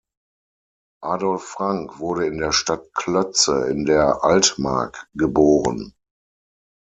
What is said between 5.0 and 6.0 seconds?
geboren.